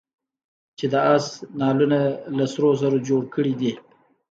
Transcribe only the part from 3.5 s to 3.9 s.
دي.